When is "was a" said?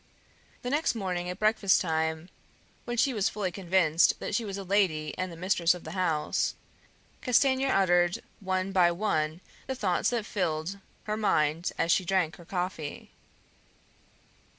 4.43-4.63